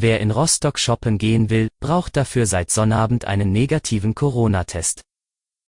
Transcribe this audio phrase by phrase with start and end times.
[0.00, 5.02] Wer in Rostock shoppen gehen will, braucht dafür seit Sonnabend einen negativen Corona-Test.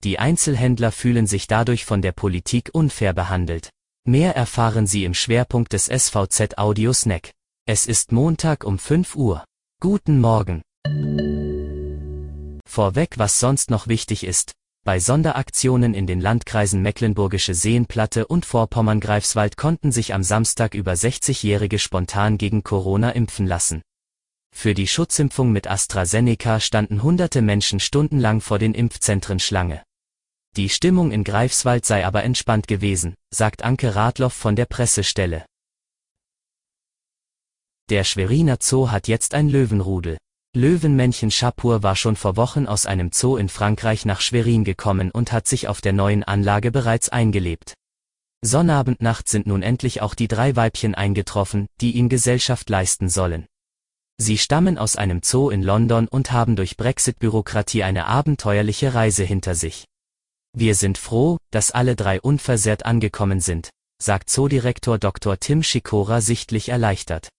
[0.04, 3.70] Die Einzelhändler fühlen sich dadurch von der Politik unfair behandelt.
[4.06, 7.32] Mehr erfahren Sie im Schwerpunkt des SVZ Audio Snack.
[7.66, 9.46] Es ist Montag um 5 Uhr.
[9.80, 10.62] Guten Morgen.
[12.70, 14.52] Vorweg, was sonst noch wichtig ist.
[14.84, 21.80] Bei Sonderaktionen in den Landkreisen Mecklenburgische Seenplatte und Vorpommern-Greifswald konnten sich am Samstag über 60-Jährige
[21.80, 23.82] spontan gegen Corona impfen lassen.
[24.60, 29.84] Für die Schutzimpfung mit AstraZeneca standen hunderte Menschen stundenlang vor den Impfzentren Schlange.
[30.56, 35.46] Die Stimmung in Greifswald sei aber entspannt gewesen, sagt Anke Radloff von der Pressestelle.
[37.92, 40.18] Der Schweriner Zoo hat jetzt ein Löwenrudel.
[40.56, 45.32] Löwenmännchen Schapur war schon vor Wochen aus einem Zoo in Frankreich nach Schwerin gekommen und
[45.32, 47.76] hat sich auf der neuen Anlage bereits eingelebt.
[48.42, 53.46] Sonnabendnacht sind nun endlich auch die drei Weibchen eingetroffen, die ihm Gesellschaft leisten sollen.
[54.20, 59.54] Sie stammen aus einem Zoo in London und haben durch Brexit-Bürokratie eine abenteuerliche Reise hinter
[59.54, 59.86] sich.
[60.54, 63.70] Wir sind froh, dass alle drei unversehrt angekommen sind,
[64.02, 65.40] sagt Zoodirektor Dr.
[65.40, 67.30] Tim Schikora sichtlich erleichtert.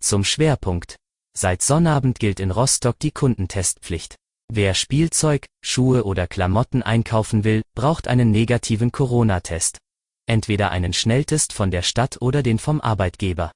[0.00, 0.96] Zum Schwerpunkt.
[1.36, 4.16] Seit Sonnabend gilt in Rostock die Kundentestpflicht.
[4.52, 9.78] Wer Spielzeug, Schuhe oder Klamotten einkaufen will, braucht einen negativen Corona-Test.
[10.26, 13.52] Entweder einen Schnelltest von der Stadt oder den vom Arbeitgeber.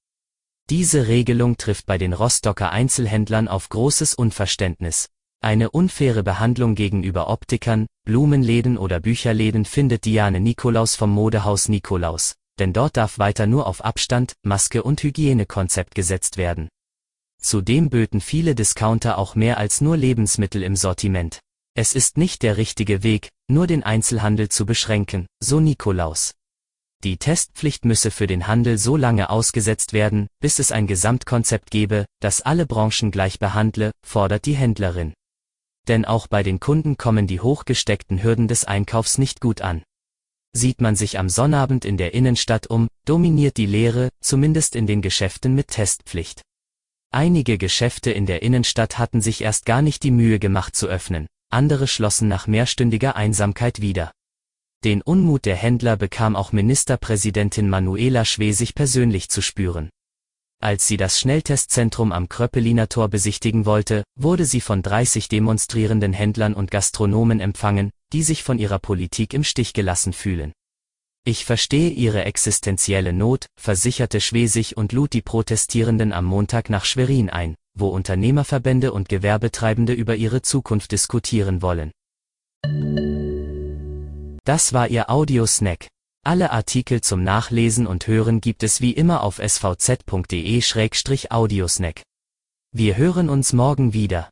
[0.70, 5.08] Diese Regelung trifft bei den Rostocker Einzelhändlern auf großes Unverständnis.
[5.40, 12.74] Eine unfaire Behandlung gegenüber Optikern, Blumenläden oder Bücherläden findet Diane Nikolaus vom Modehaus Nikolaus, denn
[12.74, 16.68] dort darf weiter nur auf Abstand, Maske und Hygienekonzept gesetzt werden.
[17.40, 21.40] Zudem böten viele Discounter auch mehr als nur Lebensmittel im Sortiment.
[21.74, 26.34] Es ist nicht der richtige Weg, nur den Einzelhandel zu beschränken, so Nikolaus.
[27.04, 32.06] Die Testpflicht müsse für den Handel so lange ausgesetzt werden, bis es ein Gesamtkonzept gebe,
[32.20, 35.14] das alle Branchen gleich behandle, fordert die Händlerin.
[35.86, 39.84] Denn auch bei den Kunden kommen die hochgesteckten Hürden des Einkaufs nicht gut an.
[40.52, 45.00] Sieht man sich am Sonnabend in der Innenstadt um, dominiert die Leere, zumindest in den
[45.00, 46.42] Geschäften mit Testpflicht.
[47.10, 51.28] Einige Geschäfte in der Innenstadt hatten sich erst gar nicht die Mühe gemacht zu öffnen,
[51.48, 54.10] andere schlossen nach mehrstündiger Einsamkeit wieder.
[54.84, 59.90] Den Unmut der Händler bekam auch Ministerpräsidentin Manuela Schwesig persönlich zu spüren.
[60.60, 66.54] Als sie das Schnelltestzentrum am Kröppeliner Tor besichtigen wollte, wurde sie von 30 demonstrierenden Händlern
[66.54, 70.52] und Gastronomen empfangen, die sich von ihrer Politik im Stich gelassen fühlen.
[71.24, 77.30] Ich verstehe ihre existenzielle Not, versicherte Schwesig und lud die Protestierenden am Montag nach Schwerin
[77.30, 81.90] ein, wo Unternehmerverbände und Gewerbetreibende über ihre Zukunft diskutieren wollen.
[84.48, 85.88] Das war Ihr Audiosnack.
[86.24, 92.00] Alle Artikel zum Nachlesen und Hören gibt es wie immer auf svz.de-audiosnack.
[92.72, 94.30] Wir hören uns morgen wieder.